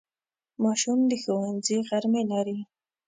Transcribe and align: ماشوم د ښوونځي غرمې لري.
ماشوم 0.63 0.99
د 1.09 1.11
ښوونځي 1.23 1.77
غرمې 1.87 2.23
لري. 2.31 2.59